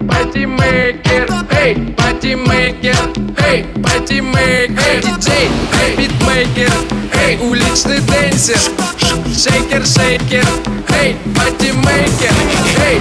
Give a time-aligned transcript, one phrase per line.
[0.00, 2.96] partymaker, эй, partymaker,
[3.48, 5.48] эй, partymaker, эй, диджей,
[5.82, 6.72] эй, beatmaker,
[7.14, 8.58] эй, уличный dancer,
[9.34, 10.46] shaker, shaker,
[11.00, 12.34] эй, partymaker,
[12.86, 13.00] эй,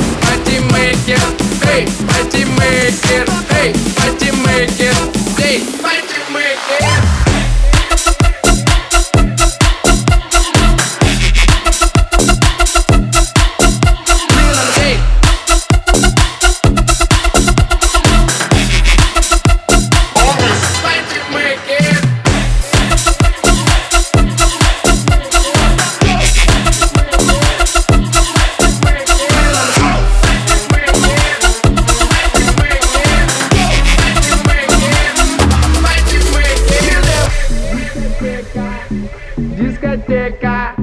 [39.95, 40.75] Дискотека,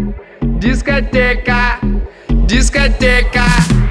[0.43, 1.79] дискотека,
[2.49, 3.45] дискотека.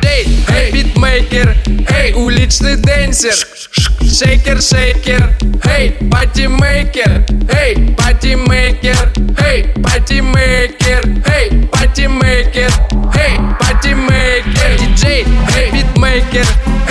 [0.03, 1.55] Эй, эй, битмейкер,
[1.95, 3.35] эй, уличный денсер
[4.01, 5.29] Шейкер, шейкер,
[5.77, 7.23] эй, патимейкер
[7.55, 9.13] Эй, патимейкер,
[9.45, 12.71] эй, патимейкер Эй, патимейкер,
[13.15, 14.79] эй, патимейкер.
[14.79, 15.25] Диджей,
[15.55, 16.47] эй, битмейкер,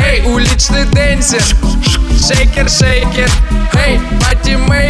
[0.07, 3.29] эй, уличный денсер Шейкер, шейкер,
[3.75, 4.90] эй, патимейкер